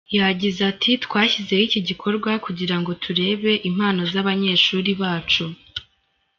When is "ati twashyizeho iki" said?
0.71-1.79